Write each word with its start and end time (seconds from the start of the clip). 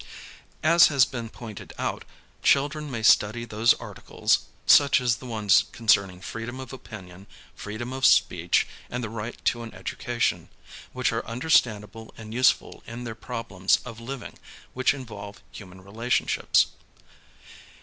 As 0.63 0.87
has 0.87 1.05
been 1.05 1.29
pointed 1.29 1.73
out. 1.77 2.05
children 2.41 2.89
may 2.89 3.03
study 3.03 3.45
those 3.45 3.75
Articles 3.75 4.39
(such 4.65 4.99
as 4.99 5.17
the 5.17 5.27
ones 5.27 5.65
concerning 5.71 6.21
freedom 6.21 6.59
of 6.59 6.73
opinion, 6.73 7.27
freedom 7.53 7.93
of 7.93 8.03
speech, 8.03 8.65
and 8.89 9.03
the 9.03 9.11
right 9.11 9.37
to 9.45 9.61
an 9.61 9.71
education) 9.75 10.49
which 10.91 11.11
are 11.13 11.23
understandable 11.27 12.15
and 12.17 12.33
useful 12.33 12.81
in 12.87 13.03
their 13.03 13.13
problems 13.13 13.77
of 13.85 13.99
living 13.99 14.39
which 14.73 14.95
involve 14.95 15.39
human 15.51 15.81
relationships. 15.81 16.65